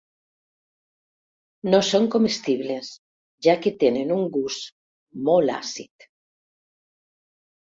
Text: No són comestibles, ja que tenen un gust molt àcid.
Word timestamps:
No 1.73 1.81
són 1.89 2.07
comestibles, 2.15 2.89
ja 3.49 3.55
que 3.67 3.75
tenen 3.85 4.15
un 4.19 4.25
gust 4.39 4.75
molt 5.29 5.57
àcid. 5.61 6.09